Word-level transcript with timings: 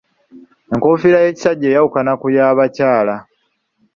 Enkoofiira 0.73 1.17
y'ekisajja 1.23 1.65
eyawukana 1.69 2.13
ku 2.21 2.27
y'abakyala. 2.35 3.15